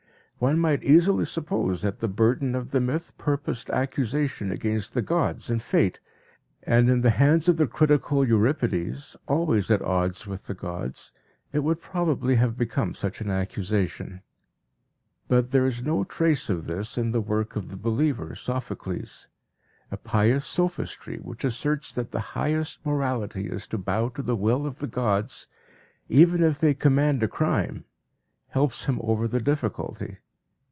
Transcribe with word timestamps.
One 0.43 0.57
might 0.57 0.81
easily 0.83 1.25
suppose 1.25 1.83
that 1.83 1.99
the 1.99 2.07
burden 2.07 2.55
of 2.55 2.71
the 2.71 2.81
myth 2.81 3.13
purposed 3.19 3.69
accusation 3.69 4.49
against 4.51 4.93
the 4.93 5.03
gods 5.03 5.51
and 5.51 5.61
Fate, 5.61 5.99
and 6.63 6.89
in 6.89 7.01
the 7.01 7.11
hands 7.11 7.47
of 7.47 7.57
the 7.57 7.67
critical 7.67 8.25
Euripides, 8.27 9.15
always 9.27 9.69
at 9.69 9.83
odds 9.83 10.25
with 10.25 10.47
the 10.47 10.55
gods, 10.55 11.13
it 11.53 11.59
would 11.59 11.79
probably 11.79 12.37
have 12.37 12.57
become 12.57 12.95
such 12.95 13.21
an 13.21 13.29
accusation. 13.29 14.23
But 15.27 15.51
there 15.51 15.67
is 15.67 15.83
no 15.83 16.03
trace 16.03 16.49
of 16.49 16.65
this 16.65 16.97
in 16.97 17.11
the 17.11 17.21
work 17.21 17.55
of 17.55 17.69
the 17.69 17.77
believer 17.77 18.33
Sophocles. 18.33 19.27
A 19.91 19.97
pious 19.97 20.43
sophistry 20.43 21.17
which 21.19 21.43
asserts 21.45 21.93
that 21.93 22.09
the 22.09 22.19
highest 22.33 22.83
morality 22.83 23.45
is 23.47 23.67
to 23.67 23.77
bow 23.77 24.09
to 24.09 24.23
the 24.23 24.35
will 24.35 24.65
of 24.65 24.79
the 24.79 24.87
gods, 24.87 25.45
even 26.09 26.41
if 26.41 26.57
they 26.57 26.73
command 26.73 27.21
a 27.21 27.27
crime, 27.27 27.85
helps 28.47 28.85
him 28.85 28.99
over 29.03 29.27
the 29.27 29.39
difficulty. 29.39 30.17